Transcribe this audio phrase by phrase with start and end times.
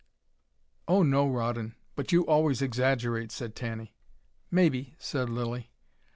[0.87, 3.93] "Oh, no, Rawdon, but you always exaggerate," said Tanny.
[4.49, 5.69] "Maybe," said Lilly.